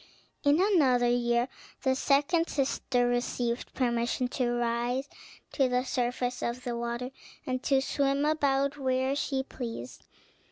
[0.43, 1.47] In another year
[1.83, 5.07] the second sister received permission to rise
[5.51, 7.11] to the surface of the water,
[7.45, 10.05] and to swim about where she pleased.